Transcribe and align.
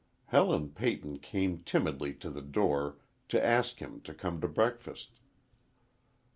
Helen 0.29 0.69
Peyton 0.69 1.19
came 1.19 1.59
timidly 1.59 2.11
to 2.15 2.31
the 2.31 2.41
door 2.41 2.97
to 3.29 3.45
ask 3.45 3.77
him 3.77 4.01
to 4.01 4.15
come 4.15 4.41
to 4.41 4.47
breakfast. 4.47 5.19